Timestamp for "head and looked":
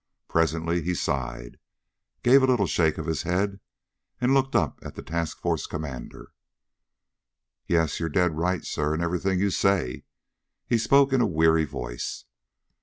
3.21-4.55